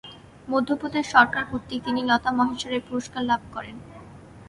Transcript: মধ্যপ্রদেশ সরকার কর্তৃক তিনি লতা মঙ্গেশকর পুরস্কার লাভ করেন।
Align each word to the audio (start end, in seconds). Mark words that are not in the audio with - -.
মধ্যপ্রদেশ 0.47 1.05
সরকার 1.15 1.43
কর্তৃক 1.51 1.79
তিনি 1.85 2.01
লতা 2.09 2.31
মঙ্গেশকর 2.37 2.81
পুরস্কার 2.87 3.21
লাভ 3.29 3.41
করেন। 3.53 3.75